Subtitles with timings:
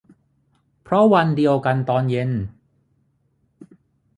[0.83, 2.31] เพราะวันเดียวกันตอนเย็น